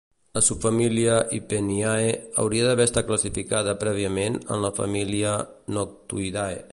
[0.35, 2.07] "La subfamília 'Hypeninae'
[2.43, 5.39] hauria d'haver estat classificada prèviament en la família
[5.79, 6.61] Noctuidae."